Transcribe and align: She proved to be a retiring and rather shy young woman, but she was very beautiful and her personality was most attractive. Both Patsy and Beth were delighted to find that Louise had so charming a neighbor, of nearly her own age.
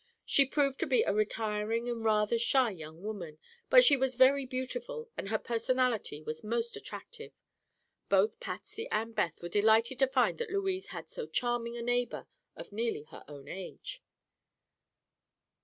She 0.25 0.47
proved 0.47 0.79
to 0.79 0.87
be 0.87 1.03
a 1.03 1.13
retiring 1.13 1.87
and 1.87 2.03
rather 2.03 2.39
shy 2.39 2.71
young 2.71 3.03
woman, 3.03 3.37
but 3.69 3.83
she 3.83 3.95
was 3.95 4.15
very 4.15 4.47
beautiful 4.47 5.11
and 5.15 5.29
her 5.29 5.37
personality 5.37 6.23
was 6.23 6.43
most 6.43 6.75
attractive. 6.75 7.33
Both 8.09 8.39
Patsy 8.39 8.89
and 8.89 9.13
Beth 9.13 9.43
were 9.43 9.49
delighted 9.49 9.99
to 9.99 10.07
find 10.07 10.39
that 10.39 10.49
Louise 10.49 10.87
had 10.87 11.11
so 11.11 11.27
charming 11.27 11.77
a 11.77 11.83
neighbor, 11.83 12.25
of 12.55 12.71
nearly 12.71 13.03
her 13.11 13.23
own 13.27 13.47
age. 13.47 14.01